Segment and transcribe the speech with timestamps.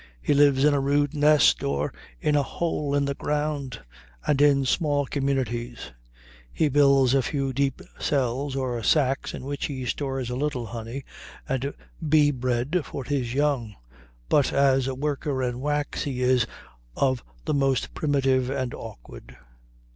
[0.19, 3.81] He lives in a rude nest, or in a hole in the ground,
[4.25, 5.91] and in small communities;
[6.51, 11.03] he builds a few deep cells or sacks in which he stores a little honey
[11.47, 11.71] and
[12.09, 13.75] bee bread for his young,
[14.27, 16.47] but as a worker in wax he is
[16.95, 19.37] of the most primitive and awkward.